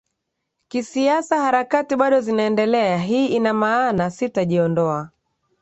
[0.67, 5.09] kisiasa Harakati bado zinaendelea Hii ina maana sitajiondoa